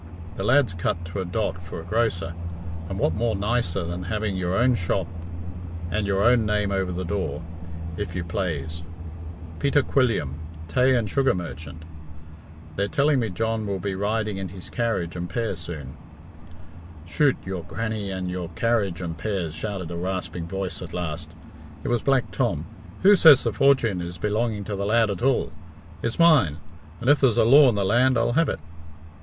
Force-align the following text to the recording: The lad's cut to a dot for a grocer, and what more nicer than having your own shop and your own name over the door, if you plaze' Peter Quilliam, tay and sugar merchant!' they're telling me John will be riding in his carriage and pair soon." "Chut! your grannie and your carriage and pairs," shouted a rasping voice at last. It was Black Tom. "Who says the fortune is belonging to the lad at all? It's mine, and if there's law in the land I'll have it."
The 0.35 0.41
lad's 0.43 0.73
cut 0.73 1.05
to 1.05 1.21
a 1.21 1.25
dot 1.25 1.59
for 1.63 1.79
a 1.79 1.83
grocer, 1.83 2.33
and 2.89 2.97
what 2.97 3.13
more 3.13 3.35
nicer 3.35 3.83
than 3.83 4.05
having 4.05 4.35
your 4.35 4.55
own 4.55 4.73
shop 4.73 5.05
and 5.91 6.07
your 6.07 6.23
own 6.23 6.43
name 6.43 6.71
over 6.71 6.91
the 6.91 7.03
door, 7.05 7.43
if 7.97 8.15
you 8.15 8.23
plaze' 8.23 8.81
Peter 9.59 9.83
Quilliam, 9.83 10.39
tay 10.67 10.95
and 10.95 11.07
sugar 11.07 11.35
merchant!' 11.35 11.85
they're 12.75 12.87
telling 12.87 13.19
me 13.19 13.29
John 13.29 13.67
will 13.67 13.77
be 13.77 13.93
riding 13.93 14.37
in 14.37 14.49
his 14.49 14.71
carriage 14.71 15.15
and 15.15 15.29
pair 15.29 15.55
soon." 15.55 15.93
"Chut! 17.05 17.35
your 17.45 17.61
grannie 17.63 18.09
and 18.09 18.27
your 18.27 18.49
carriage 18.55 19.01
and 19.01 19.15
pairs," 19.15 19.53
shouted 19.53 19.91
a 19.91 19.95
rasping 19.95 20.47
voice 20.47 20.81
at 20.81 20.95
last. 20.95 21.29
It 21.83 21.89
was 21.89 22.01
Black 22.01 22.31
Tom. 22.31 22.65
"Who 23.03 23.15
says 23.15 23.43
the 23.43 23.53
fortune 23.53 24.01
is 24.01 24.17
belonging 24.17 24.63
to 24.63 24.75
the 24.75 24.87
lad 24.87 25.11
at 25.11 25.21
all? 25.21 25.51
It's 26.01 26.17
mine, 26.17 26.57
and 26.99 27.07
if 27.07 27.19
there's 27.19 27.37
law 27.37 27.69
in 27.69 27.75
the 27.75 27.85
land 27.85 28.17
I'll 28.17 28.33
have 28.33 28.49
it." 28.49 28.59